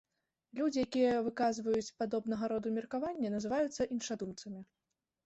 [0.59, 4.65] Людзі, якія выказваюць падобнага роду меркаванні, называюцца іншадумцамі.